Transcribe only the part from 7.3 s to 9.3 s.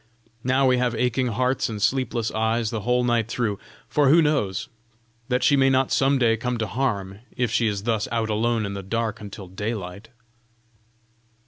if she is thus out alone in the dark